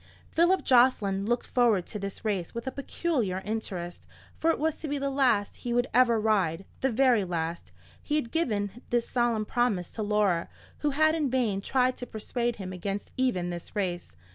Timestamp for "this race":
1.99-2.55, 13.51-14.15